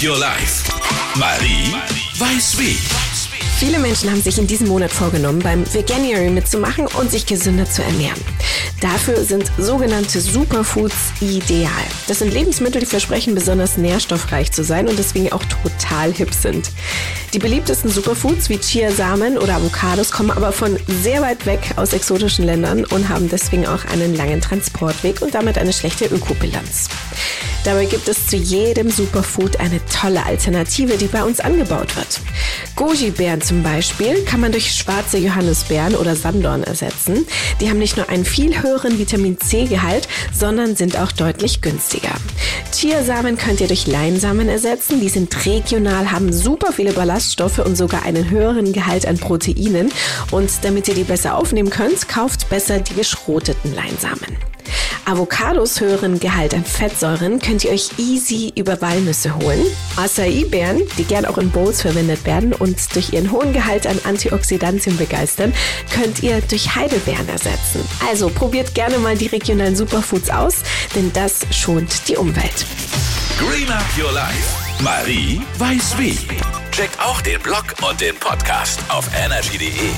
[0.00, 0.62] Your Life.
[1.16, 1.74] Marie
[2.18, 3.07] weiß wie.
[3.58, 7.82] Viele Menschen haben sich in diesem Monat vorgenommen, beim Veganuary mitzumachen und sich gesünder zu
[7.82, 8.20] ernähren.
[8.80, 11.72] Dafür sind sogenannte Superfoods ideal.
[12.06, 16.70] Das sind Lebensmittel, die versprechen besonders nährstoffreich zu sein und deswegen auch total hip sind.
[17.34, 22.44] Die beliebtesten Superfoods wie Chiasamen oder Avocados kommen aber von sehr weit weg aus exotischen
[22.44, 26.88] Ländern und haben deswegen auch einen langen Transportweg und damit eine schlechte Ökobilanz.
[27.64, 32.20] Dabei gibt es zu jedem Superfood eine tolle Alternative, die bei uns angebaut wird.
[32.76, 37.26] Goji-Beeren zum Beispiel kann man durch schwarze Johannisbeeren oder Sanddorn ersetzen.
[37.62, 42.12] Die haben nicht nur einen viel höheren Vitamin C-Gehalt, sondern sind auch deutlich günstiger.
[42.72, 45.00] Chiasamen könnt ihr durch Leinsamen ersetzen.
[45.00, 49.90] Die sind regional, haben super viele Ballaststoffe und sogar einen höheren Gehalt an Proteinen.
[50.30, 54.57] Und damit ihr die besser aufnehmen könnt, kauft besser die geschroteten Leinsamen.
[55.08, 59.64] Avocados höheren Gehalt an Fettsäuren könnt ihr euch easy über Walnüsse holen.
[59.96, 64.98] Acai-Beeren, die gern auch in Bowls verwendet werden und durch ihren hohen Gehalt an Antioxidantien
[64.98, 65.54] begeistern,
[65.94, 67.80] könnt ihr durch Heidelbeeren ersetzen.
[68.06, 70.56] Also probiert gerne mal die regionalen Superfoods aus,
[70.94, 72.66] denn das schont die Umwelt.
[73.38, 74.82] Green Up Your Life.
[74.82, 76.18] Marie weiß wie.
[76.70, 79.88] Checkt auch den Blog und den Podcast auf energy.de.